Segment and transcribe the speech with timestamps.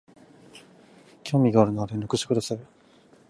[1.23, 2.59] 興味があるなら連絡してください